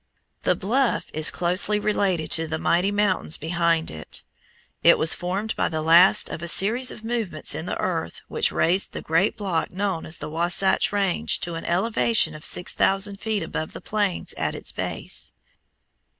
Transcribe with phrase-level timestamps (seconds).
[0.41, 4.23] The bluff is closely related to the mighty mountains behind it.
[4.83, 8.51] It was formed by the last of a series of movements in the earth which
[8.51, 13.17] raised the great block known as the Wasatch Range to an elevation of six thousand
[13.19, 15.33] feet above the plains at its base.